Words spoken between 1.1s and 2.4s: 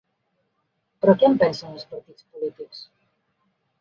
què en pensen els partits